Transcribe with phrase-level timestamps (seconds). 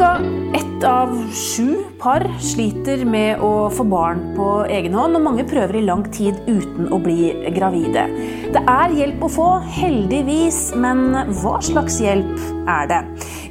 [0.00, 0.18] Ca.
[0.54, 5.76] ett av sju par sliter med å få barn på egen hånd, og mange prøver
[5.76, 8.06] i lang tid uten å bli gravide.
[8.54, 11.02] Det er hjelp å få, heldigvis, men
[11.42, 12.32] hva slags hjelp
[12.64, 13.00] er det?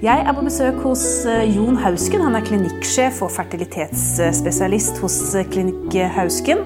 [0.01, 2.25] Jeg er på besøk hos eh, Jon Hausken.
[2.25, 5.19] Han er klinikksjef og fertilitetsspesialist hos
[5.53, 6.65] Klinikk Hausken.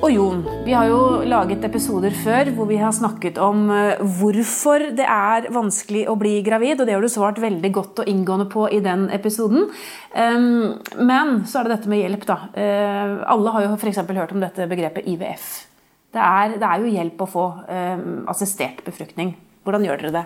[0.00, 4.86] Og Jon, vi har jo laget episoder før hvor vi har snakket om eh, hvorfor
[4.96, 8.46] det er vanskelig å bli gravid, og det har du svart veldig godt og inngående
[8.48, 9.68] på i den episoden.
[10.16, 12.38] Men så er det dette med hjelp, da.
[12.56, 14.00] Eh, alle har jo f.eks.
[14.08, 15.50] hørt om dette begrepet IVF.
[16.16, 19.36] Det er, det er jo hjelp å få ehm, assistert befruktning.
[19.62, 20.24] Hvordan gjør dere det?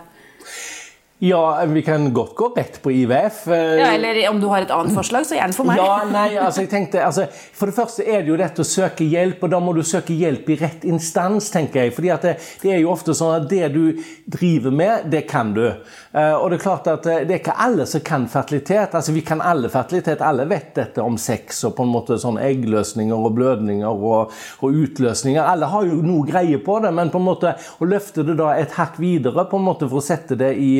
[1.18, 3.46] Ja, vi kan godt gå rett på IVF.
[3.46, 5.78] Ja, eller om du har et annet forslag, så gjerne for meg.
[5.78, 9.06] Ja, nei, altså jeg tenkte, altså, For det første er det jo dette å søke
[9.06, 11.94] hjelp, og da må du søke hjelp i rett instans, tenker jeg.
[11.94, 12.32] fordi at det,
[12.64, 15.62] det er jo ofte sånn at det du driver med, det kan du.
[16.10, 18.98] Uh, og det er klart at det er ikke alle som kan fertilitet.
[18.98, 22.42] altså Vi kan alle fertilitet, alle vet dette om sex og på en måte sånn
[22.42, 24.34] eggløsninger og blødninger og,
[24.66, 25.46] og utløsninger.
[25.46, 28.56] Alle har jo noe greie på det, men på en måte å løfte det da
[28.58, 30.74] et hakk videre på en måte for å sette det i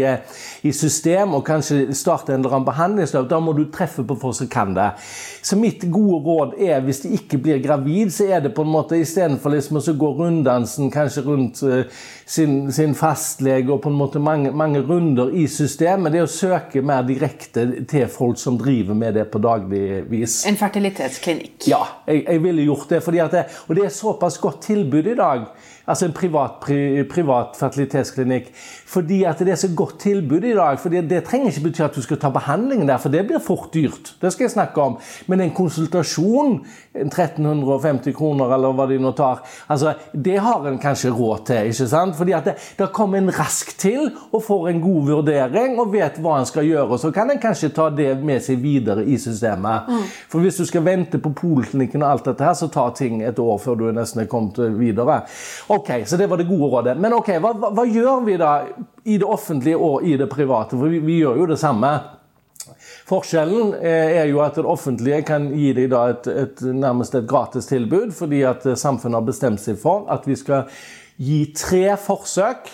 [0.65, 4.37] i system og kanskje starte en eller annen behandlingsløp, da må du treffe på folk
[4.39, 4.91] som kan det.
[5.45, 8.73] Så mitt gode råd er hvis de ikke blir gravid, så er det på en
[8.73, 11.83] måte istedenfor liksom å gå runddansen kanskje rundt uh,
[12.25, 16.33] sin, sin, fastlege og på en måte mange, mange, runder i systemet, det er å
[16.33, 20.41] søke mer direkte til folk som driver med det på daglig vis.
[20.49, 21.69] En fertilitetsklinikk?
[21.69, 23.03] Ja, jeg, jeg ville gjort det.
[23.33, 23.47] det.
[23.69, 25.49] Og det er såpass godt tilbud i dag
[25.87, 28.51] altså en privat, pri, privat fertilitetsklinikk.
[28.87, 30.79] Fordi at det er så godt tilbud i dag.
[30.81, 33.75] for Det trenger ikke bety at du skal ta behandlingen der, for det blir fort
[33.75, 34.17] dyrt.
[34.21, 34.99] Det skal jeg snakke om.
[35.27, 41.11] Men en konsultasjon, 1350 kroner eller hva de nå tar, altså, det har en kanskje
[41.11, 41.71] råd til.
[41.71, 42.17] ikke sant?
[42.17, 46.19] Fordi at det, Da kommer en raskt til og får en god vurdering og vet
[46.23, 46.99] hva en skal gjøre.
[46.99, 49.89] Så kan en kanskje ta det med seg videre i systemet.
[49.89, 50.07] Mm.
[50.31, 53.39] For hvis du skal vente på poliklinikken og alt dette her, så tar ting et
[53.39, 55.23] år før du nesten er kommet videre.
[55.69, 56.97] Ok, Så det var det gode rådet.
[57.01, 58.53] Men ok, hva, hva, hva gjør vi da
[59.05, 60.77] i det offentlige og i det private?
[60.77, 61.99] For vi, vi gjør jo det samme.
[63.05, 67.69] Forskjellen eh, er jo at det offentlige kan gi deg et, et, nærmest et gratis
[67.69, 70.71] tilbud, fordi at eh, samfunnet har bestemt seg for at vi skal
[71.21, 72.71] gi tre forsøk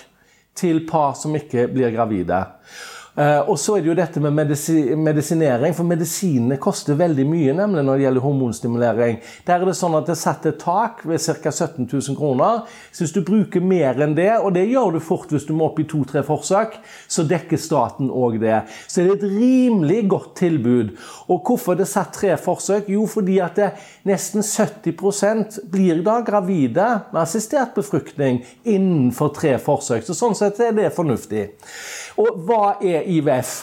[0.54, 2.44] til par som ikke blir gravide.
[3.16, 7.82] Eh, og så er det jo dette med medisinering, for medisinene koster veldig mye nemlig
[7.86, 9.18] når det gjelder hormonstimulering.
[9.46, 11.50] Der er det sånn at det er satt et tak ved ca.
[11.50, 12.62] 17 000 kroner.
[12.92, 15.70] Så hvis du bruker mer enn det, og det gjør du fort hvis du må
[15.70, 16.78] opp i to-tre forsøk,
[17.10, 18.62] så dekker staten òg det.
[18.86, 20.94] Så det er et rimelig godt tilbud.
[21.30, 22.88] Og hvorfor er det satt tre forsøk?
[22.94, 23.58] Jo, fordi at
[24.06, 30.06] nesten 70% blir da gravide med assistert befruktning innenfor tre forsøk.
[30.06, 31.48] Så sånn sett er det fornuftig.
[32.20, 33.54] Og hva er IVF?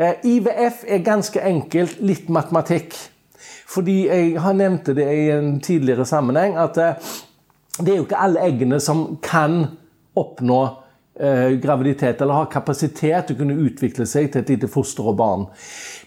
[0.00, 2.94] Eh, IVF er ganske enkelt litt matematikk.
[3.70, 7.10] Fordi jeg har nevnt det i en tidligere sammenheng, at eh,
[7.80, 9.62] det er jo ikke alle eggene som kan
[10.18, 10.60] oppnå
[11.20, 15.18] eh, graviditet, eller har kapasitet til å kunne utvikle seg til et lite foster og
[15.20, 15.46] barn.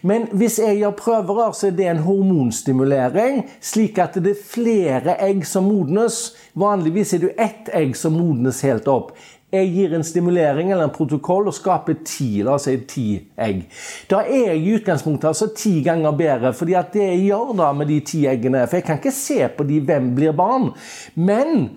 [0.04, 5.16] Men hvis jeg gjør prøverør, så er det en hormonstimulering, slik at det er flere
[5.24, 6.34] egg som modnes.
[6.60, 9.14] Vanligvis er det jo ett egg som modnes helt opp.
[9.54, 13.06] Jeg gir en stimulering eller en protokoll og skaper ti la oss si ti
[13.38, 13.64] egg.
[14.10, 17.72] Da er jeg i utgangspunktet altså ti ganger bedre, fordi at det jeg gjør da
[17.76, 20.72] med de ti eggene For jeg kan ikke se på de hvem blir barn.
[21.14, 21.68] Men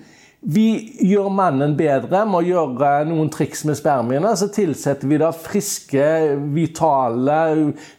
[0.47, 4.30] vi gjør mannen bedre med å gjøre noen triks med spermiene.
[4.40, 6.06] Så tilsetter vi da friske,
[6.56, 7.40] vitale,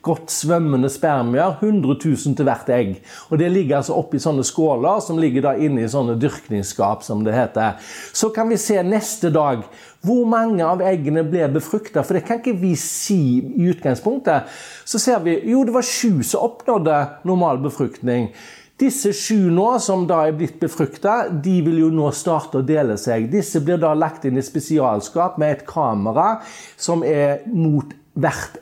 [0.07, 1.59] godt svømmende spermier.
[1.61, 2.95] 100 000 til hvert egg.
[3.29, 7.21] Og Det ligger altså oppi sånne skåler som ligger da inne i sånne dyrkningsskap, som
[7.27, 7.77] det heter.
[8.17, 9.67] Så kan vi se neste dag
[10.01, 12.01] hvor mange av eggene ble befrukta.
[12.01, 14.49] For det kan ikke vi si i utgangspunktet.
[14.89, 18.31] Så ser vi jo det var sju som oppnådde normal befruktning.
[18.78, 22.94] Disse sju nå, som da er blitt befrukta, de vil jo nå starte å dele
[23.00, 23.27] seg.
[23.33, 26.37] Disse blir da lagt inn i spesialskap med et kamera
[26.79, 28.61] som er mot hvert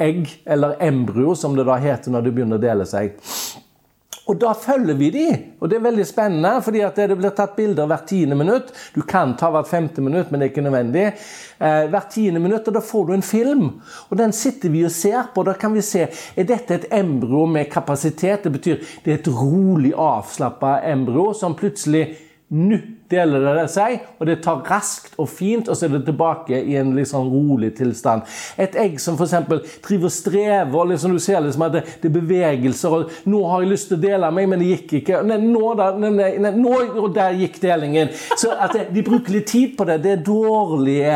[0.00, 3.12] egg, eller embryo, som det da heter når det begynner å dele seg.
[4.30, 5.24] Og da følger vi de,
[5.58, 8.70] og det er veldig spennende, fordi det blir tatt bilder hvert tiende minutt.
[8.94, 11.04] Du kan ta hvert femte minutt, men det er ikke nødvendig.
[11.58, 13.64] Eh, hvert tiende minutt, og da får du en film.
[14.10, 15.42] Og den sitter vi og ser på.
[15.42, 18.46] Da kan vi se er dette et embryo med kapasitet.
[18.46, 22.06] Det betyr det er et rolig avslappa embryo som plutselig
[22.52, 22.76] Nå!
[23.12, 26.76] Deler det seg, og det tar raskt og fint, og så er det tilbake i
[26.80, 28.24] en litt sånn rolig tilstand.
[28.60, 29.36] Et egg som f.eks.
[29.84, 33.42] driver og strever, og liksom du ser liksom at det, det, er bevegelser, og 'Nå
[33.48, 36.10] har jeg lyst til å dele meg, men det gikk ikke.' Nei, nå, da, nei,
[36.40, 36.72] nei, nå,
[37.02, 38.10] og der gikk delingen.
[38.38, 40.00] Så at det, de bruker litt tid på det.
[40.02, 41.12] Det er dårlige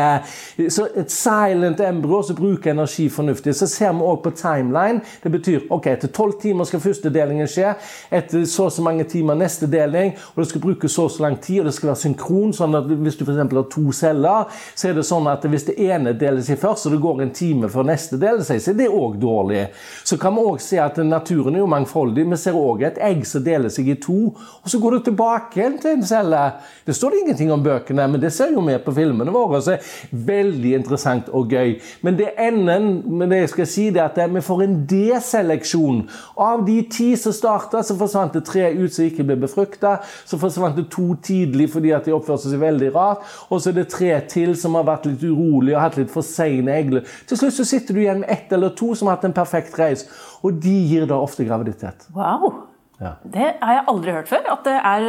[0.69, 3.55] Så et silent embryo som bruker energi fornuftig.
[3.55, 5.01] Så ser vi òg på timeline.
[5.23, 7.73] Det betyr ok, etter tolv timer skal første delingen skje.
[8.11, 11.23] Etter så og så mange timer neste deling, og det skal bruke så og så
[11.23, 12.53] lang tid, og det skal være synkron.
[12.53, 13.39] sånn at Hvis du f.eks.
[13.41, 14.45] har to celler,
[14.75, 17.33] så er det sånn at hvis det ene deler seg først, og det går en
[17.35, 19.67] time før neste deler seg, så er det òg dårlig.
[20.03, 22.27] Så kan vi òg se at naturen er jo mangfoldig.
[22.27, 25.69] Vi ser òg et egg som deler seg i to, og så går det tilbake
[25.81, 26.43] til en celle.
[26.85, 29.61] Det står det ingenting om bøkene, men det ser jo vi på filmene våre.
[29.61, 29.95] så er
[30.27, 31.77] Veldig interessant og gøy.
[32.01, 36.01] Men det enden med det jeg skal si, det er at vi får en deseleksjon.
[36.37, 39.97] Av de ti som starta, så forsvant det tre ut som ikke ble befrukta.
[40.25, 43.25] Så forsvant det to tidlig fordi at de oppførte seg veldig rart.
[43.49, 46.25] Og så er det tre til som har vært litt urolige og hatt litt for
[46.25, 47.05] seine egler.
[47.27, 49.77] Til slutt så sitter du igjen med ett eller to som har hatt en perfekt
[49.79, 50.07] reis,
[50.45, 52.09] og de gir da ofte graviditet.
[52.15, 52.67] Wow!
[52.97, 53.11] Ja.
[53.21, 54.45] Det har jeg aldri hørt før.
[54.55, 55.03] At det, er,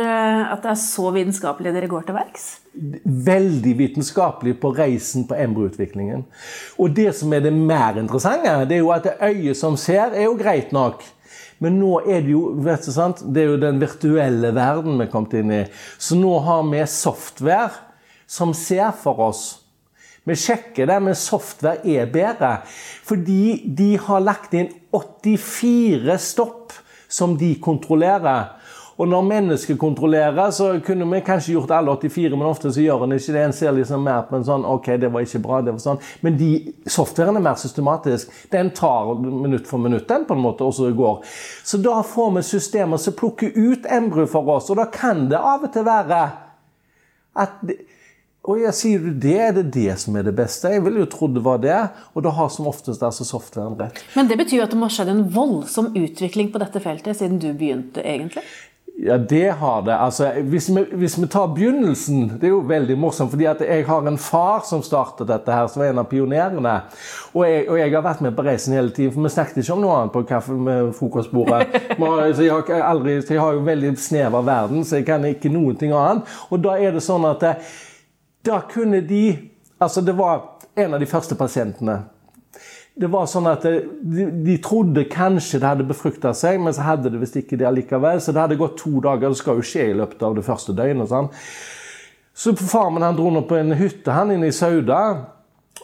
[0.53, 2.49] at det er så vitenskapelig dere går til verks.
[3.29, 6.27] Veldig vitenskapelig på reisen på embryoutviklingen.
[6.79, 10.13] Og det som er det mer interessante, det er jo at det øyet som ser,
[10.13, 11.01] er jo greit nok.
[11.65, 13.23] Men nå er det jo vet du, sant?
[13.23, 15.63] Det er jo den virtuelle verden vi er kommet inn i.
[15.99, 17.73] Så nå har vi software
[18.29, 19.47] som ser for oss.
[20.29, 22.59] Vi sjekker det, men software er bedre.
[23.09, 26.77] Fordi de har lagt inn 84 stopp
[27.09, 28.58] som de kontrollerer.
[28.99, 33.05] Og når mennesker kontrollerer, så kunne vi kanskje gjort alle 84, men ofte så gjør
[33.07, 33.45] en ikke det.
[33.47, 36.01] En ser liksom mer på en sånn OK, det var ikke bra, det var sånn.
[36.27, 36.51] Men de
[36.91, 38.33] softwaren er mer systematisk.
[38.51, 41.23] Den tar minutt for minutt, den, på en måte, og så går.
[41.63, 45.39] Så da får vi systemer som plukker ut embryo for oss, og da kan det
[45.39, 46.25] av og til være
[47.39, 47.63] at
[48.49, 50.71] og jeg sier du det, er det det som er det beste?
[50.73, 51.81] Jeg ville jo trodd det var det.
[52.17, 54.01] Og da har som oftest altså softwaren rett.
[54.17, 57.19] Men det betyr jo at det må ha skjedd en voldsom utvikling på dette feltet
[57.19, 58.47] siden du begynte, egentlig?
[59.01, 59.97] Ja, det har det.
[59.97, 64.09] Altså, hvis vi, hvis vi, tar begynnelsen Det er jo veldig morsomt, fordi jeg har
[64.09, 66.73] en far som startet dette her, som var en av pionerene.
[67.31, 69.77] Og jeg, og jeg har vært med på reisen hele tiden, for vi snakket ikke
[69.77, 71.79] om noe annet på kaffe med frokostbordet.
[71.95, 75.55] så jeg har, aldri, jeg har jo veldig snev av verden, så jeg kan ikke
[75.55, 76.27] noen ting annet.
[76.51, 77.73] Og da er det sånn at eh,
[78.51, 79.25] da kunne de
[79.79, 80.41] Altså, det var
[80.75, 82.01] en av de første pasientene
[82.99, 87.13] det var sånn at de, de, trodde kanskje det hadde befrukta seg, men så hadde
[87.15, 88.19] det visst ikke det allikevel.
[88.23, 89.31] Så det hadde gått to dager.
[89.31, 91.11] Det skal jo skje i løpet av det første døgnet.
[91.11, 91.31] Sånn.
[92.39, 95.01] Så far min han dro nå på en hytte han inne i Sauda.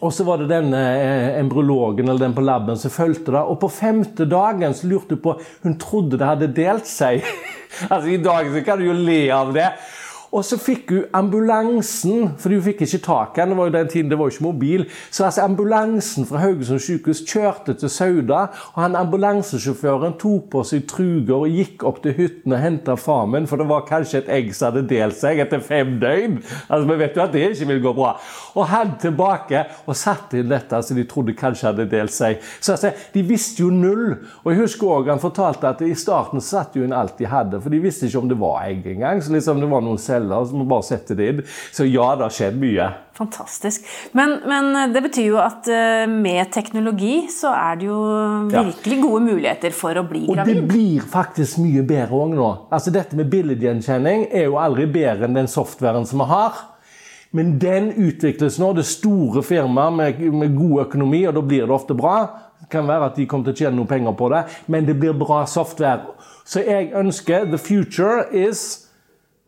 [0.03, 3.43] Og så var det denne eh, embryologen eller den på laben som fulgte det.
[3.47, 7.23] Og på femte dagen så lurte hun på Hun trodde det hadde delt seg.
[7.93, 9.71] altså I dag så kan du jo le av det.
[10.35, 13.53] Og så fikk hun ambulansen, for hun fikk ikke tak i den.
[13.53, 14.87] Det var jo den tiden det var ikke mobil.
[15.11, 18.41] Så altså ambulansen fra Haugesund sykehus kjørte til Sauda.
[18.75, 23.29] Og han ambulansesjåføren tok på seg truger og gikk opp til hytten og henta far
[23.31, 26.41] min, for det var kanskje et egg som hadde delt seg etter fem døgn.
[26.67, 28.11] Altså, Vi vet jo at det ikke vil gå bra.
[28.59, 32.43] Og han tilbake og satte inn dette som de trodde kanskje hadde delt seg.
[32.59, 34.19] Så altså, De visste jo null.
[34.43, 37.63] Og jeg husker også han fortalte at i starten satt jo inn alt de hadde,
[37.63, 39.23] for de visste ikke om det var egg engang.
[39.23, 40.45] Så liksom det var noen celler celler.
[40.45, 41.43] Så må bare sette det inn.
[41.73, 42.89] Så ja, det har skjedd mye.
[43.15, 43.87] Fantastisk.
[44.13, 48.01] Men, men, det betyr jo at eh, med teknologi så er det jo
[48.51, 50.41] virkelig gode muligheter for å bli gravid.
[50.41, 52.53] Og det blir faktisk mye bedre òg nå.
[52.75, 56.63] Altså Dette med billedgjenkjenning er jo aldri bedre enn den softwaren som vi har.
[57.35, 58.73] Men den utvikles nå.
[58.75, 62.19] Det er store firmaer med, med god økonomi, og da blir det ofte bra.
[62.63, 64.95] Det kan være at de kommer til å tjene noen penger på det, men det
[64.99, 66.15] blir bra software.
[66.47, 68.84] Så jeg ønsker The future is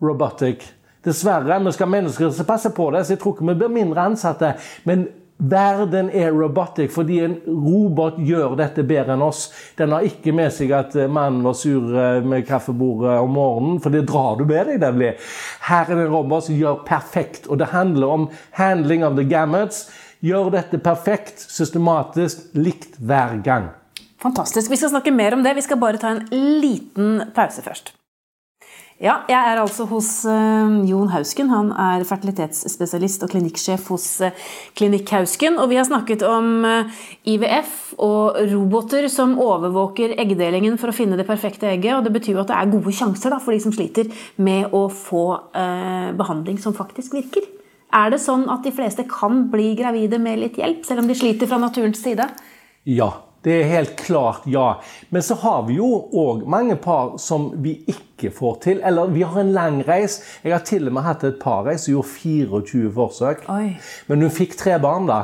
[0.03, 0.65] robotic.
[1.07, 4.09] Dessverre, vi skal mennesker som passer på det, så jeg tror ikke vi blir mindre
[4.11, 4.57] ansatte.
[4.89, 9.47] Men verden er robotic fordi en robot gjør dette bedre enn oss.
[9.79, 13.95] Den har ikke med seg at mannen var sur eh, med kaffebordet om morgenen, for
[13.95, 15.15] det drar du med deg nemlig.
[15.69, 19.27] Her er det en robot som gjør perfekt, og det handler om handling of the
[19.29, 19.87] gamuts.
[20.25, 23.69] Gjør dette perfekt, systematisk, likt hver gang.
[24.23, 24.73] Fantastisk.
[24.73, 25.55] Vi skal snakke mer om det.
[25.55, 27.93] Vi skal bare ta en liten pause først.
[28.97, 31.51] Ja, jeg er altså hos uh, Jon Hausken.
[31.53, 34.47] Han er fertilitetsspesialist og klinikksjef hos uh,
[34.79, 35.59] Klinikk Hausken.
[35.61, 41.19] Og vi har snakket om uh, IVF og roboter som overvåker eggdelingen for å finne
[41.21, 41.99] det perfekte egget.
[41.99, 44.09] Og det betyr jo at det er gode sjanser da, for de som sliter
[44.41, 45.27] med å få
[46.17, 47.45] behandling som faktisk virker.
[47.97, 51.17] Er det sånn at de fleste kan bli gravide med litt hjelp, selv om de
[51.17, 52.27] sliter fra naturens side?
[52.89, 53.11] Ja,
[53.47, 54.81] Det er helt klart ja.
[55.15, 55.87] Men så har vi jo
[56.19, 58.81] òg mange par som vi ikke får til.
[58.83, 60.19] Eller vi har en lang reis.
[60.43, 63.45] Jeg har til og med hatt et par som gjorde 24 forsøk.
[63.55, 63.77] Oi.
[64.09, 65.23] Men hun fikk tre barn, da.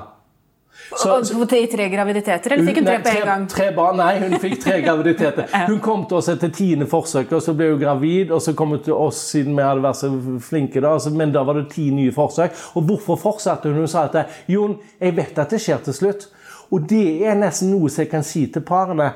[0.97, 1.17] Så,
[1.57, 3.45] I tre graviditeter, eller fikk hun tre på en gang?
[3.49, 5.49] Tre, tre barn, Nei, hun fikk tre graviditeter.
[5.69, 8.31] Hun kom til oss etter tiende forsøk, og så ble hun gravid.
[8.31, 10.13] Og så kom hun til oss siden vi hadde vært så
[10.47, 10.95] flinke, da.
[11.17, 12.55] men da var det ti nye forsøk.
[12.79, 13.83] Og hvorfor fortsatte hun?
[13.83, 16.29] Hun sa at Jon, jeg vet at det skjer til slutt.
[16.73, 19.13] Og det er nesten noe som jeg kan si til parene.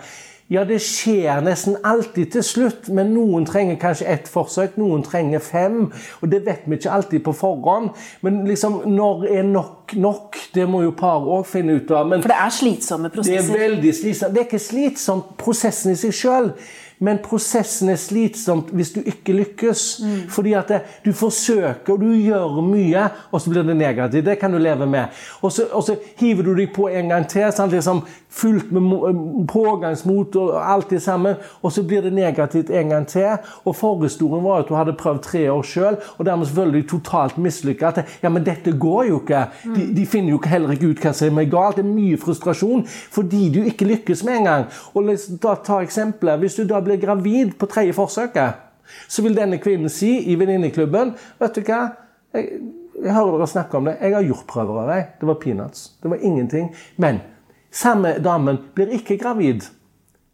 [0.46, 5.42] Ja, det skjer nesten alltid til slutt, men noen trenger kanskje ett forsøk, noen trenger
[5.42, 5.88] fem.
[6.20, 7.88] Og det vet vi ikke alltid på forhånd.
[8.22, 10.38] Men liksom, når er nok nok?
[10.54, 12.06] Det må jo par òg finne ut av.
[12.10, 13.42] Men For det er slitsomme prosesser?
[13.42, 14.34] Det er veldig slitsomt.
[14.34, 16.52] Det er ikke slitsomt prosessen i seg sjøl.
[16.98, 19.84] Men prosessen er slitsomt hvis du ikke lykkes.
[20.02, 20.20] Mm.
[20.32, 24.24] Fordi at det, du forsøker og du gjør mye, og så blir det negativt.
[24.26, 25.12] Det kan du leve med.
[25.42, 27.48] Og så, og så hiver du deg på en gang til.
[27.52, 27.72] Sant?
[27.72, 28.02] Liksom
[28.36, 31.36] fullt med pågangsmot og alt det sammen.
[31.62, 33.36] Og så blir det negativt en gang til.
[33.64, 37.92] Og forhistorien var at du hadde prøvd tre år sjøl, og dermed selvfølgelig totalt mislykka.
[38.22, 39.46] Ja, men dette går jo ikke.
[39.64, 41.76] De, de, finner jo heller ikke ut hva som er galt.
[41.78, 44.66] Det er mye frustrasjon fordi du ikke lykkes med en gang.
[44.94, 45.10] Og
[45.42, 46.40] da ta eksempelet.
[46.40, 48.62] Hvis du da blir gravid på tredje forsøket,
[49.10, 51.80] så vil denne kvinnen si i venninneklubben Vet du hva?
[52.36, 52.60] Jeg,
[53.02, 53.96] jeg hører dere snakke om det.
[54.00, 55.08] Jeg har gjort prøver av deg.
[55.20, 55.82] Det var peanuts.
[56.02, 56.70] Det var ingenting.
[57.02, 57.20] Men
[57.74, 59.66] samme damen blir ikke gravid.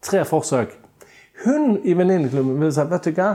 [0.03, 0.77] Tre forsøk.
[1.45, 3.31] Hun i venninneklubben vil si vet du hva?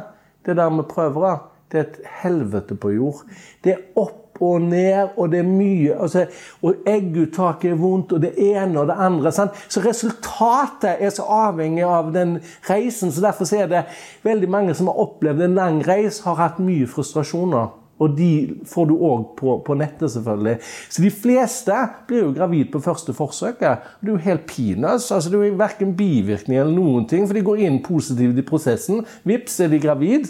[0.45, 3.25] Det der med prøver, det er et helvete på jord.
[3.63, 6.25] Det er opp og ned, og det er mye altså,
[6.61, 9.31] Og egguttaket er vondt, og det ene og det andre.
[9.31, 9.57] Sant?
[9.69, 12.37] Så resultatet er så avhengig av den
[12.69, 13.11] reisen.
[13.11, 13.83] så Derfor er det
[14.23, 17.75] veldig mange som har opplevd en lang reis, har hatt mye frustrasjoner.
[17.97, 18.31] Og de
[18.69, 20.59] får du òg på, på, nettet, selvfølgelig.
[20.93, 21.77] Så de fleste
[22.09, 23.87] blir jo gravid på første forsøket.
[24.01, 25.09] Det er jo helt peanuts.
[25.11, 28.45] Altså, det er jo verken bivirkning eller noen ting, for de går inn positivt i
[28.45, 29.01] prosessen.
[29.27, 30.29] Vips, er de gravid.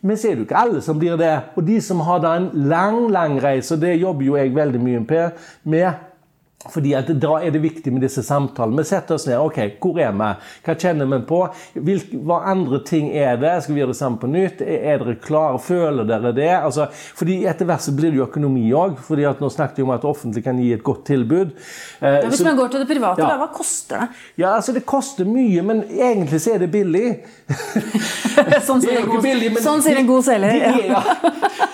[0.00, 1.32] Men så er det jo ikke alle som blir det.
[1.58, 4.82] Og de som har da en lang, lang reise, og det jobber jo jeg veldig
[4.82, 5.02] mye
[5.64, 6.04] med,
[6.72, 8.82] fordi Da er det viktig med disse samtalene.
[8.82, 9.38] Vi setter oss ned.
[9.38, 10.30] ok, Hvor er vi?
[10.66, 11.40] Hva kjenner vi på?
[11.74, 13.62] Hvilke, hva andre ting er det?
[13.62, 14.62] Skal vi gjøre det samme på nytt?
[14.62, 15.58] Er, dere klare?
[15.58, 16.50] Føler dere det?
[16.56, 18.98] Altså, fordi Etter hvert så blir det jo økonomi òg.
[19.38, 21.54] Nå snakket vi om at det offentlige kan gi et godt tilbud.
[22.00, 23.38] Eh, ja, hvis så, man går til det private, ja.
[23.40, 24.08] hva koster det?
[24.42, 27.18] Ja, altså Det koster mye, men egentlig så er det billig.
[28.68, 30.84] sånn sier en god, sånn god selger.
[30.88, 31.02] Ja.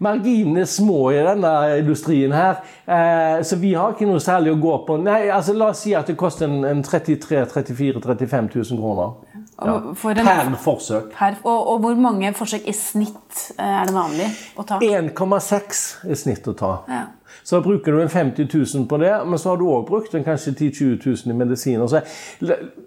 [0.00, 4.78] Marginene små i denne industrien her, eh, så vi har ikke noe særlig å gå
[4.86, 4.96] på.
[5.04, 9.12] Nei, altså La oss si at det koster en, en 33 34 35 000 kroner.
[9.60, 9.76] Ja.
[10.00, 11.12] For en, per forsøk.
[11.12, 14.80] Per, og, og, hvor mange forsøk i snitt eh, er det vanlig å ta?
[14.80, 16.74] 1,6 i snitt å ta.
[16.88, 17.06] Ja.
[17.44, 20.24] Så bruker du en 50 000 på det, men så har du òg brukt en
[20.24, 21.86] kanskje 10 000-20 000 i medisiner.
[21.86, 22.00] Så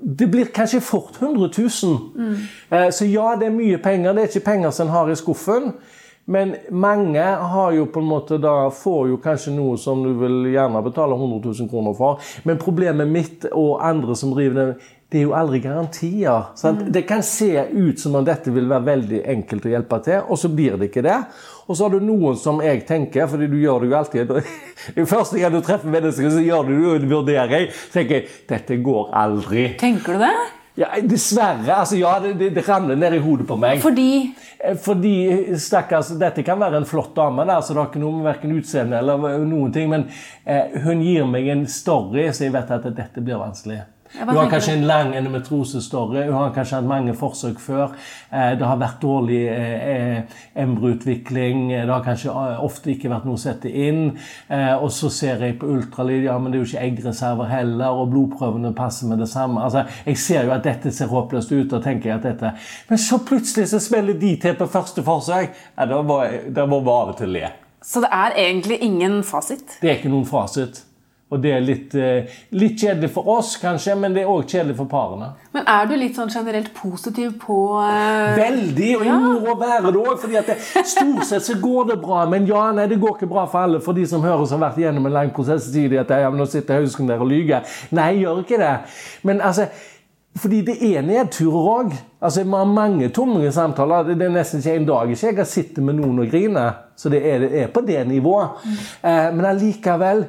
[0.01, 1.97] det blir kanskje fort 100 000.
[2.15, 2.35] Mm.
[2.69, 4.13] Eh, så ja, det er mye penger.
[4.13, 5.75] Det er ikke penger som en har i skuffen.
[6.25, 10.53] Men mange har jo på en måte da, får jo kanskje noe som du vil
[10.53, 12.21] gjerne betale 100 000 kroner for.
[12.47, 14.67] Men problemet mitt og andre som driver det,
[15.13, 16.47] det er jo aldri garantier.
[16.63, 16.79] Mm.
[16.95, 20.39] Det kan se ut som om dette vil være veldig enkelt å hjelpe til, og
[20.41, 21.19] så blir det ikke det.
[21.67, 24.33] Og så har du noen som jeg tenker, fordi du gjør det jo alltid
[25.13, 27.69] Første gang du treffer mennesker, så gjør du en vurdering.
[27.93, 29.69] tenker jeg, dette går aldri.
[29.83, 30.35] Tenker du det?
[30.75, 31.75] Ja, Dessverre.
[31.75, 33.81] altså Ja, det, det, det ramler ned i hodet på meg.
[33.83, 34.33] Fordi?
[34.57, 35.13] Eh, fordi,
[35.61, 38.55] stakkars, Dette kan være en flott dame, der, så det har ikke noe med verken
[38.57, 39.91] utseende eller noen ting.
[39.91, 40.07] Men
[40.45, 43.83] eh, hun gir meg en story, så jeg vet at dette blir vanskelig.
[44.19, 47.95] Hun har kanskje en lang endometrosestory, Hun har kanskje hatt mange forsøk før.
[48.31, 50.23] Eh, det har vært dårlig eh, eh.
[50.53, 54.17] Det har kanskje ofte ikke vært noe å sette inn.
[54.53, 58.11] Og så ser jeg på ultralyd, ja, men det er jo ikke eggreserver heller, og
[58.13, 59.63] blodprøvene passer med det samme.
[59.63, 62.53] Altså, jeg ser jo at dette ser håpløst ut, og tenker at dette
[62.89, 65.51] Men så plutselig så smeller de til på første forsøk.
[65.77, 66.01] Ja, da
[66.65, 67.49] må vi av og til le.
[67.83, 69.79] Så det er egentlig ingen fasit?
[69.81, 70.83] Det er ikke noen fasit.
[71.33, 74.75] Og det er litt, eh, litt, kjedelig for oss, kanskje, men det er òg kjedelig
[74.77, 75.31] for parene.
[75.55, 78.35] Men er du litt sånn generelt positiv på uh...
[78.37, 78.91] Veldig!
[78.99, 80.27] Og jeg må være det òg.
[80.43, 80.51] at
[80.89, 82.25] stort sett så går det bra.
[82.29, 83.81] Men ja, nei, det går ikke bra for alle.
[83.81, 86.29] For de som hører som har vært gjennom en lang prosess, sier de at ja,
[86.29, 87.65] nå sitter Hausken der og lyver.
[87.95, 88.75] Nei, jeg gjør ikke det.
[89.25, 89.71] Men altså
[90.35, 91.91] fordi det er nedturer òg.
[92.21, 94.07] Altså, vi har mange tomme samtaler.
[94.13, 96.79] Det er nesten ikke en dag ikke jeg har sittet med noen og griner.
[96.97, 98.63] Så det er, det er på det nivået.
[98.65, 98.79] Mm.
[99.09, 100.25] Eh, men allikevel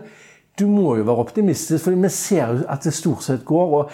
[0.59, 3.79] du må jo være optimistisk, for vi ser jo at det stort sett går.
[3.79, 3.91] og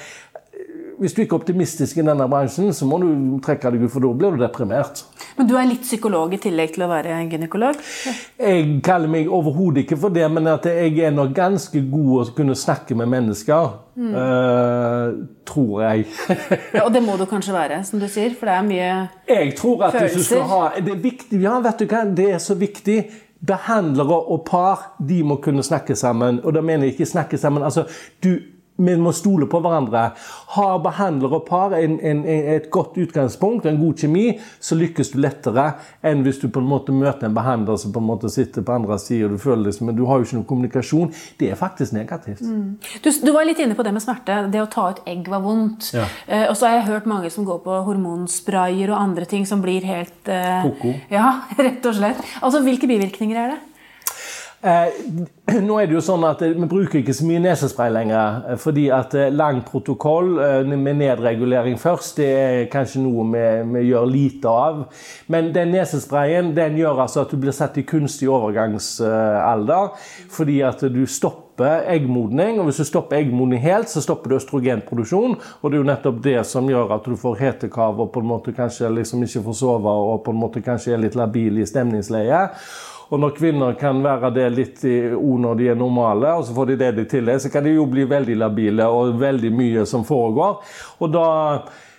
[1.01, 3.09] hvis du ikke er optimistisk i denne bransjen, så må du
[3.45, 5.01] trekke deg ut, for da blir du deprimert.
[5.39, 7.79] Men du er litt psykolog i tillegg til å være gynekolog?
[8.37, 12.27] Jeg kaller meg overhodet ikke for det, men at jeg er nok ganske god å
[12.37, 13.73] kunne snakke med mennesker.
[13.97, 14.13] Mm.
[14.13, 16.05] Uh, tror jeg.
[16.77, 18.93] ja, og det må du kanskje være, som du sier, for det er mye
[19.31, 20.45] jeg tror at følelser.
[20.53, 23.01] Ha, det er viktig, ja, vet du hva, det er så viktig.
[23.47, 26.41] Behandlere og par de må kunne snakke sammen.
[26.45, 27.63] Og da mener jeg ikke snakke sammen.
[27.63, 27.85] altså
[28.25, 28.37] du
[28.87, 30.11] vi må stole på hverandre.
[30.57, 34.27] Har behandler og par en, en, et godt utgangspunkt, en god kjemi,
[34.61, 35.67] så lykkes du lettere
[36.07, 38.75] enn hvis du på en måte møter en behandler som på en måte sitter på
[38.75, 41.15] andre sida, og du føler liksom, men du har jo ikke noe kommunikasjon.
[41.41, 42.43] Det er faktisk negativt.
[42.45, 42.77] Mm.
[43.05, 44.43] Du, du, var litt inne på det med smerte.
[44.53, 45.93] Det å ta ut egg var vondt.
[45.97, 46.07] Ja.
[46.27, 49.63] Uh, og så har jeg hørt mange som går på hormonsprayer og andre ting som
[49.65, 50.95] blir helt uh, Koko.
[51.13, 52.23] Ja, rett og slett.
[52.41, 53.61] Altså, Hvilke bivirkninger er det?
[54.63, 54.93] Eh,
[55.65, 58.43] nå er det jo sånn at eh, Vi bruker ikke så mye nesespray lenger.
[58.53, 60.35] Eh, fordi at lang protokoll
[60.69, 64.83] med nedregulering først, det er kanskje noe vi, vi gjør lite av.
[65.33, 69.95] Men den nesesprayen den gjør altså at du blir satt i kunstig overgangsalder.
[70.37, 72.61] Fordi at du stopper eggmodning.
[72.61, 75.41] Og hvis du stopper eggmodning helt, så stopper du østrogenproduksjon.
[75.61, 78.31] Og det er jo nettopp det som gjør at du får hetekav og på en
[78.37, 81.69] måte kanskje liksom ikke får sove og på en måte kanskje er litt labil i
[81.69, 82.49] stemningsleie.
[83.11, 84.83] Og når kvinner kan være det litt
[85.19, 87.75] ord når de er normale, og så får de det de tillegg, så kan de
[87.75, 90.61] jo bli veldig labile og veldig mye som foregår.
[91.03, 91.27] Og da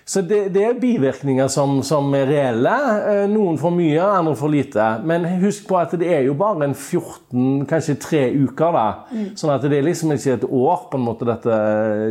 [0.04, 2.72] så det, det, er bivirkninger som, som, er reelle.
[3.06, 4.86] Eh, noen for mye, andre for lite.
[5.06, 8.74] Men husk på at det er jo bare en 14, kanskje tre uker.
[8.74, 8.86] da.
[9.12, 9.28] Mm.
[9.38, 11.58] Sånn at det er liksom ikke et år på en måte dette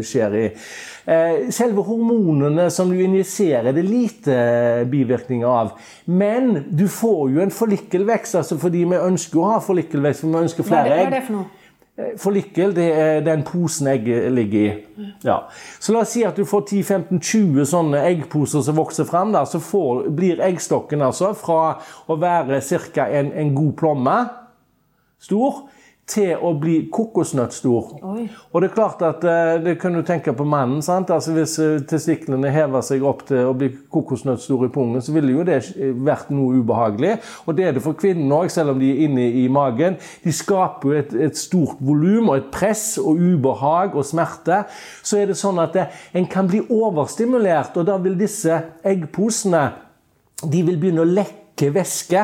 [0.08, 0.48] skjer i.
[1.12, 4.42] Eh, selve hormonene som du injiserer, det er lite
[4.92, 5.74] bivirkninger av.
[6.08, 10.46] Men du får jo en forlikkelvekst, altså fordi vi ønsker å ha forlikkelvekst, for vi
[10.48, 11.02] ønsker flere egg.
[11.02, 11.61] Hva er det for noe?
[12.00, 14.72] Eh, Follikel det er den posen egget ligger i.
[15.26, 15.38] Ja.
[15.80, 19.36] Så la oss si at du får 10-15-20 sånne eggposer som vokser fram.
[19.46, 22.62] Så får, blir eggstokken altså fra å være
[22.94, 23.08] ca.
[23.10, 24.18] En, en god plomme
[25.22, 25.66] stor
[26.12, 27.92] til å bli kokosnøttstor.
[28.52, 30.82] Og det er klart at eh, det kan du tenke på mannen.
[30.84, 31.12] sant?
[31.14, 35.36] Altså Hvis eh, testiklene hever seg opp til å bli kokosnøttstor i pungen, så ville
[35.36, 35.62] jo det
[36.04, 37.16] vært noe ubehagelig.
[37.46, 39.98] Og det er det for kvinnene òg, selv om de er inne i magen.
[40.26, 44.66] De skaper jo et, et stort volum og et press og ubehag og smerte.
[45.04, 45.88] Så er det sånn at det,
[46.18, 49.70] en kan bli overstimulert, og da vil disse eggposene
[50.42, 52.24] de vil begynne å lekke væske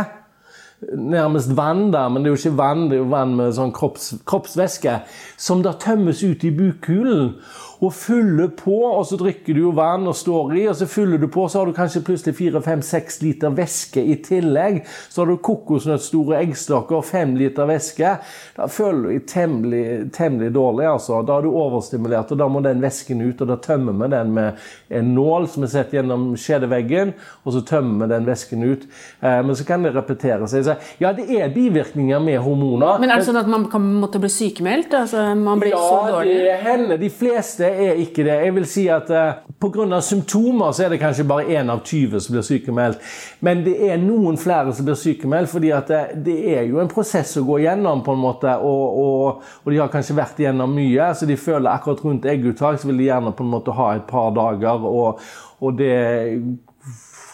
[0.82, 3.74] nærmest vann, da, men det er jo ikke vann, det er jo vann med sånn
[3.74, 5.00] kropps, kroppsvæske,
[5.42, 7.32] som da tømmes ut i bukhulen
[7.78, 11.22] og fyller på, og så drikker du jo vann og står i, og så fyller
[11.22, 14.80] du på, så har du kanskje plutselig 4-5-6 liter væske i tillegg.
[15.14, 18.16] Så har du kokosnøttstore eggstokker, 5 liter væske.
[18.58, 19.84] Da føler du deg temmelig,
[20.16, 21.22] temmelig dårlig, altså.
[21.28, 24.34] Da er du overstimulert, og da må den væsken ut, og da tømmer vi den
[24.34, 27.14] med en nål som er sett gjennom skjedeveggen,
[27.46, 28.90] og så tømmer vi den væsken ut.
[29.22, 30.66] Eh, men så kan det repetere seg.
[30.68, 33.00] Så, ja, det er bivirkninger med hormoner.
[33.00, 34.96] Men er det sånn at man kan måtte bli sykemeldt?
[34.98, 36.34] Altså, man blir ja, så dårlig?
[36.36, 37.02] Ja, det hender.
[37.02, 38.36] De fleste er ikke det.
[38.46, 40.02] Jeg vil si at uh, eh, Pga.
[40.04, 43.02] symptomer så er det kanskje bare én av 20 som blir sykemeldt.
[43.46, 46.82] Men det er noen flere som blir sykemeldt, fordi at det, eh, det er jo
[46.84, 48.04] en prosess å gå gjennom.
[48.06, 51.72] på en måte, og, og, og, de har kanskje vært gjennom mye, så de føler
[51.72, 54.86] akkurat rundt egguttak så vil de gjerne på en måte ha et par dager.
[54.86, 55.22] og,
[55.60, 55.94] og det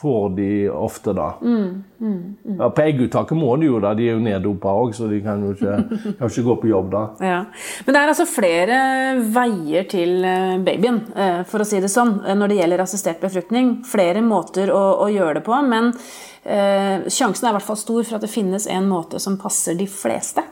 [0.04, 1.30] får de ofte, da.
[1.42, 2.58] Mm, mm, mm.
[2.60, 5.44] Ja, på egguttaket må de jo da, de er jo neddopa òg, så de kan
[5.46, 5.78] jo ikke,
[6.20, 7.04] kan ikke, gå på jobb da.
[7.24, 7.38] Ja.
[7.86, 8.82] Men det er altså flere
[9.38, 13.24] veier til eh, babyen, eh, for å si det sånn, eh, når det gjelder assistert
[13.24, 13.78] befruktning.
[13.88, 15.94] Flere måter å, å gjøre det på, men
[16.44, 19.80] eh, sjansen er i hvert fall stor for at det finnes en måte som passer
[19.80, 20.44] de fleste.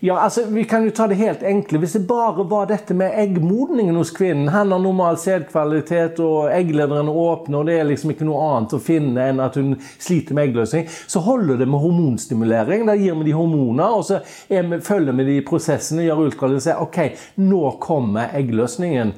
[0.00, 1.78] Ja, altså, Vi kan jo ta det helt enkle.
[1.78, 7.08] Hvis det bare var dette med eggmodningen hos kvinnen Han har normal sædkvalitet, og egglederen
[7.08, 10.36] er åpne, og det er liksom ikke noe annet å finne enn at hun sliter
[10.36, 12.86] med eggløsning, så holder det med hormonstimulering.
[12.86, 16.66] Da gir vi de hormoner, og så vi, følger vi de prosessene, gjør ultralyd og
[16.66, 17.00] sier OK,
[17.40, 19.16] nå kommer eggløsningen.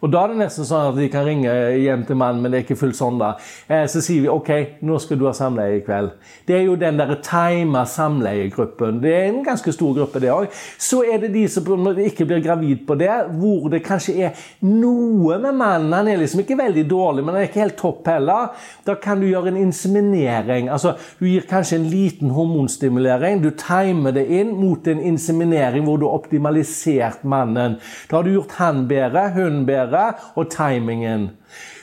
[0.00, 2.60] Og Da er det nesten sånn at de kan ringe hjem til mannen, men det
[2.60, 3.18] er ikke fullt sånn.
[3.20, 3.34] da.
[3.68, 6.14] Eh, så sier vi OK, nå skal du ha samleie i kveld.
[6.48, 9.02] Det er jo den der tima samleiegruppen.
[9.02, 10.48] Det er en ganske stor gruppe, det òg.
[10.80, 11.68] Så er det de som
[12.00, 15.92] ikke blir gravid på det, hvor det kanskje er noe med mannen.
[15.92, 18.56] Han er liksom ikke veldig dårlig, men han er ikke helt topp heller.
[18.86, 20.70] Da kan du gjøre en inseminering.
[20.70, 23.42] Altså, Du gir kanskje en liten hormonstimulering.
[23.42, 27.76] Du timer det inn mot en inseminering hvor du har optimalisert mannen.
[28.08, 31.30] Da har du gjort han bedre, hun bedre bedre, og timingen.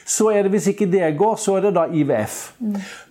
[0.08, 2.54] så er det hvis ikke det går, så er det da IVF.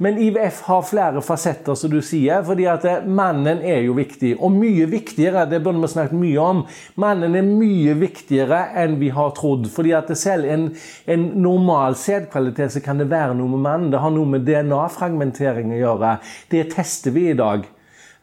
[0.01, 4.31] Men IVF har flere fasetter, som du sier, fordi at eh, mannen er jo viktig.
[4.41, 6.65] Og mye viktigere, det burde vi snakket mye om,
[6.97, 9.69] mannen er mye viktigere enn vi har trodd.
[9.69, 10.71] fordi at selv en,
[11.05, 13.93] en normal sædkvalitet så kan det være noe med mannen.
[13.93, 16.19] Det har noe med DNA-fragmentering å gjøre.
[16.49, 17.69] Det tester vi i dag.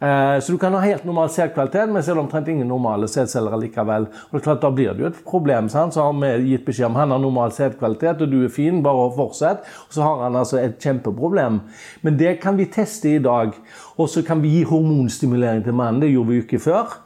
[0.04, 3.56] Eh, så du kan ha helt normal sædkvalitet, men så er omtrent ingen normale sædceller
[3.62, 4.10] likevel.
[4.10, 5.70] Og det er klart, Da blir det jo et problem.
[5.70, 5.94] Sant?
[5.94, 9.12] Så har vi gitt beskjed om han har normal sædkvalitet, og du er fin, bare
[9.16, 9.64] fortsett.
[9.88, 11.62] Og så har han altså et kjempeproblem.
[12.02, 13.54] Men det kan vi teste i dag.
[13.98, 16.02] Og så kan vi gi hormonstimulering til mannen.
[16.02, 17.00] Det gjorde vi ikke før.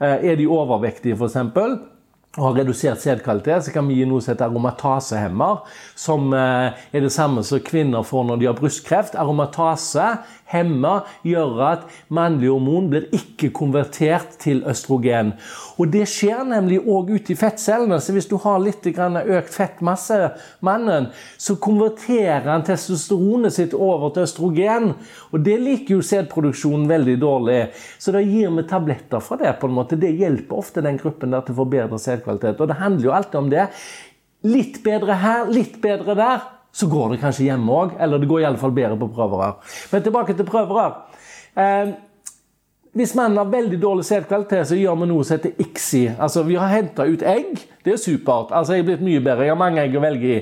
[0.00, 1.36] Eh, er de overvektige, f.eks.,
[2.36, 5.62] og har redusert sædkvalitet, så kan vi gi noe som heter aromatasehemmer.
[5.96, 9.16] Som eh, er det samme som kvinner får når de har brystkreft.
[9.16, 10.10] Aromatase
[10.52, 15.34] hemmer gjør at mannlig hormon blir ikke konvertert til østrogen.
[15.76, 17.98] Og Det skjer nemlig òg ute i fettcellene.
[18.00, 20.18] Så hvis du har litt økt fettmasse,
[20.60, 24.94] mannen, så konverterer han testosteronet sitt over til østrogen.
[25.32, 27.60] Og det liker jo sædproduksjonen veldig dårlig.
[27.98, 29.58] Så da gir vi tabletter for det.
[29.60, 29.96] på en måte.
[29.96, 32.60] Det hjelper ofte den gruppen der til å forbedre sædkvalitet.
[32.60, 33.68] Og det handler jo alltid om det.
[34.46, 37.94] Litt bedre her, litt bedre der så går det kanskje hjemme òg.
[38.00, 39.56] Eller det går iallfall bedre på prøverør.
[39.92, 40.98] Men tilbake til prøverør.
[41.56, 41.94] Eh,
[42.96, 46.04] hvis mannen har veldig dårlig sædkvalitet, så gjør vi noe som heter ICSI.
[46.16, 47.58] Altså, vi har henta ut egg.
[47.84, 48.52] Det er supert.
[48.52, 49.44] Altså, Jeg er blitt mye bedre.
[49.44, 50.38] Jeg har mange egg å velge i.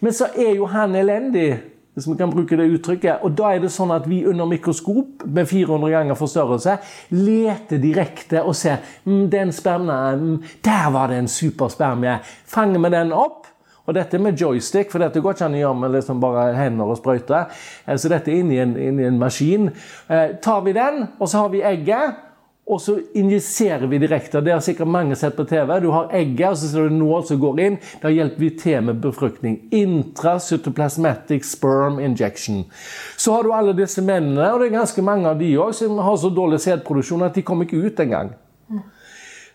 [0.00, 1.58] Men så er jo han elendig,
[1.92, 3.20] hvis vi kan bruke det uttrykket.
[3.24, 6.78] Og da er det sånn at vi under mikroskop med 400 ganger forstørrelse
[7.12, 12.18] leter direkte og ser mm, den spermien, mm, Der var det en superspermie.
[12.48, 13.49] Fanger vi den opp?
[13.90, 16.92] Og dette med joystick, for dette går ikke an å gjøre med liksom bare hender
[16.92, 17.44] og sprøyte.
[17.86, 19.72] Eh, så dette er inni en, inn en maskin.
[20.06, 22.26] Eh, tar vi den, og så har vi egget.
[22.70, 24.38] Og så injiserer vi direkte.
[24.46, 25.72] Det har sikkert mange sett på TV.
[25.82, 27.78] Du har egget, og så ser du nål som går inn.
[27.98, 29.56] Da hjelper vi til med befruktning.
[29.74, 32.62] Intracytoplasmatic sperm injection.
[33.18, 35.98] Så har du alle disse mennene, og det er ganske mange av de òg, som
[35.98, 38.30] har så dårlig sædproduksjon at de kommer ikke ut engang.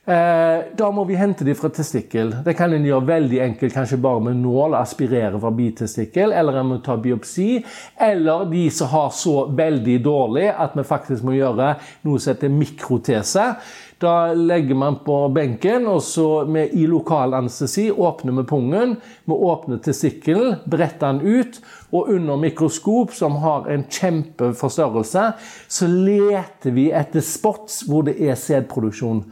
[0.07, 2.29] Eh, da må vi hente dem fra testikkel.
[2.45, 6.69] Det kan en gjøre veldig enkelt, kanskje bare med nål, aspirere fra bitestikkel, eller en
[6.69, 7.63] må ta biopsi.
[7.97, 11.71] Eller de som har så veldig dårlig at vi faktisk må gjøre
[12.05, 13.47] noe som heter mikrotese.
[13.97, 18.95] Da legger man på benken, og så med, i lokal anestesi åpner vi pungen.
[19.25, 21.61] Vi åpner testikkelen, bretter den ut,
[21.95, 25.29] og under mikroskop, som har en kjempeforstørrelse,
[25.65, 29.23] så leter vi etter spots hvor det er sædproduksjon.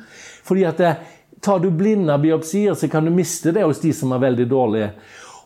[0.44, 1.04] Fordi at eh,
[1.44, 4.92] Tar du blinde biopsier, så kan du miste det hos de som er veldig dårlige.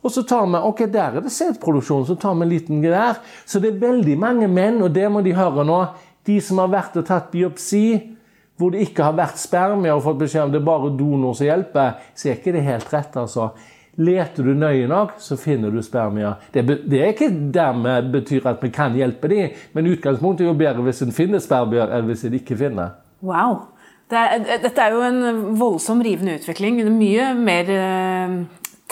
[0.05, 3.17] Og så tar vi ok, der er det sædproduksjon, så tar vi en liten der.
[3.45, 5.79] Så det er veldig mange menn, og det må de høre nå,
[6.27, 8.13] de som har vært og tatt biopsi
[8.57, 11.45] hvor det ikke har vært spermier og fått beskjed om det er bare donor som
[11.45, 13.17] hjelper, så er ikke det helt rett.
[13.17, 13.51] altså.
[13.97, 16.39] Leter du nøye nok, så finner du spermier.
[16.53, 20.57] Det, det er ikke dermed betyr at vi kan hjelpe dem, men utgangspunktet er jo
[20.57, 22.97] bedre hvis en finner spermier enn hvis en ikke finner.
[23.25, 23.67] Wow.
[24.07, 26.79] Det er, dette er jo en voldsom rivende utvikling.
[26.95, 28.35] Mye mer eh,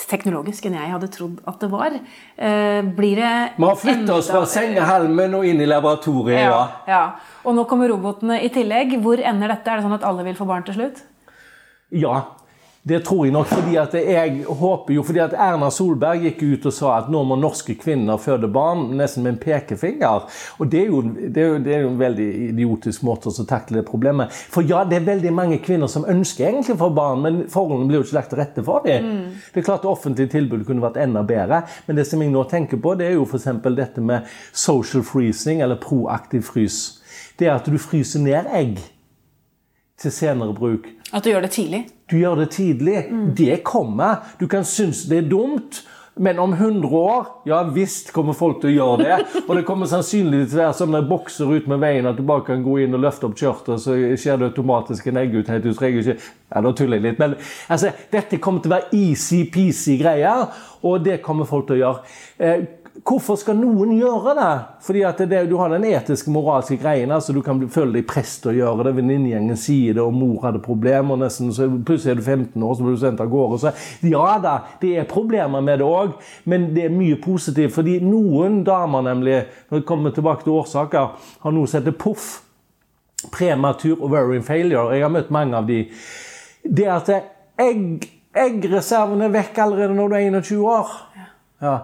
[0.04, 1.96] teknologisk enn jeg hadde trodd at det var.
[1.96, 3.32] Eh, blir det
[3.72, 6.62] har flytta oss fra sengehelmen og inn i laboratoriet, ja.
[6.90, 7.04] ja.
[7.48, 8.98] Og nå kommer robotene i tillegg.
[9.04, 9.72] Hvor ender dette?
[9.72, 11.06] Er det sånn at alle vil få barn til slutt?
[11.96, 12.20] Ja.
[12.86, 16.68] Det tror jeg nok, fordi at jeg håper jo fordi at Erna Solberg gikk ut
[16.70, 20.28] og sa at nå må norske kvinner føde barn nesten med en pekefinger.
[20.62, 23.48] Og Det er jo, det er jo, det er jo en veldig idiotisk måte å
[23.50, 24.30] takle det problemet.
[24.30, 27.90] For ja, det er veldig mange kvinner som ønsker egentlig å få barn, men forholdene
[27.90, 29.10] blir jo ikke lagt til rette for dem.
[29.10, 29.44] Mm.
[29.50, 32.78] Det er klart offentlige tilbud kunne vært enda bedre, men det som jeg nå tenker
[32.78, 33.50] på, det er jo f.eks.
[33.66, 37.00] dette med social freezing, eller proaktiv frys.
[37.40, 38.78] Det er at du fryser ned egg
[40.02, 40.90] til senere bruk.
[41.14, 41.86] At du gjør det tidlig?
[42.12, 43.06] Du gjør det tidlig.
[43.12, 43.28] Mm.
[43.36, 44.16] Det kommer.
[44.40, 45.86] Du kan synes det er dumt.
[46.18, 49.16] Men om 100 år ja visst kommer folk til å gjøre det.
[49.48, 52.24] Og det kommer sannsynligvis til å være som når bokser ut med veien at du
[52.24, 55.68] bare kan gå inn og løfte opp skjørtet, så skjer det automatisk en eggutthet.
[55.68, 57.20] Ja, da tuller jeg litt.
[57.20, 57.36] Men
[57.68, 60.48] altså, dette kommer til å være easy-peasy greier,
[60.88, 62.56] og det kommer folk til å gjøre.
[63.06, 64.54] Hvorfor skal noen gjøre det?
[64.82, 67.12] Fordi at det, Du har den etiske, moralske greien.
[67.12, 68.96] altså Du kan føle deg prest til å gjøre det.
[68.96, 71.16] Venninnegjengen sier det, og mor hadde problemer.
[71.16, 73.60] nesten, så Plutselig er du 15 år, så blir du sendt av gårde.
[73.60, 77.74] Så ja da, det er problemer med det òg, men det er mye positivt.
[77.74, 82.42] Fordi noen damer, nemlig, når vi kommer tilbake til årsaker, har noe som heter POFF.
[83.32, 84.96] Prematur ovarian failure.
[84.96, 85.86] Jeg har møtt mange av de.
[86.66, 87.10] Det at
[87.62, 91.05] egg, eggreserven er vekk allerede når du er 21 år.
[91.66, 91.76] Ja.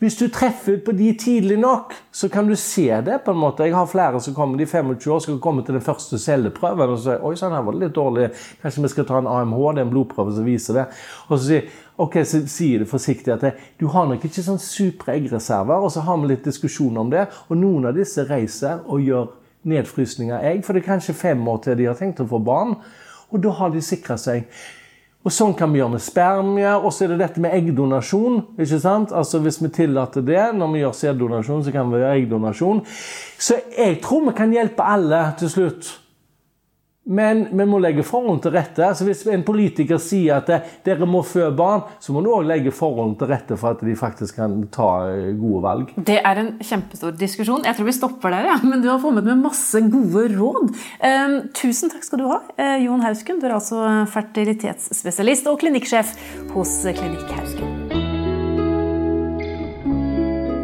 [0.00, 3.18] Hvis du treffer på de tidlig nok, så kan du se det.
[3.24, 3.64] på en måte.
[3.64, 7.00] Jeg har flere som kommer de 25 år skal komme til den første celleprøven og
[7.00, 8.28] sier oi, sånn her var det litt dårlig.
[8.62, 10.86] Kanskje vi skal ta en AMH, det er en blodprøve som viser det.
[11.28, 15.16] Og så sier ok, så sier det forsiktig at du har nok ikke sånn supre
[15.16, 15.84] eggreserver.
[15.84, 17.26] Og så har vi litt diskusjon om det.
[17.50, 19.28] Og noen av disse reiser og gjør
[19.66, 22.40] nedfrysning av egg, for det er kanskje fem år til de har tenkt å få
[22.40, 22.76] barn.
[23.32, 24.46] Og da har de sikra seg.
[25.26, 26.72] Og Sånn kan vi gjøre med spermie.
[26.78, 28.44] Og så er det dette med eggdonasjon.
[28.62, 29.10] ikke sant?
[29.10, 32.82] Altså Hvis vi tillater det når vi gjør sæddonasjon, så kan vi gjøre eggdonasjon.
[33.38, 36.05] Så jeg tror vi kan hjelpe alle til slutt.
[37.06, 38.88] Men vi må legge forholdene til rette.
[38.98, 40.50] Så hvis en politiker sier at
[40.86, 43.94] dere må føde barn, så må du òg legge forholdene til rette for at de
[43.98, 45.94] faktisk kan ta eh, gode valg.
[46.08, 47.64] Det er en kjempestor diskusjon.
[47.66, 48.58] Jeg tror vi stopper der, ja.
[48.70, 50.74] men du har kommet med masse gode råd.
[51.06, 53.38] Eh, tusen takk skal du ha, eh, Jon Hausken.
[53.38, 56.16] Du er altså fertilitetsspesialist og klinikksjef
[56.56, 57.85] hos Klinikk Hausken.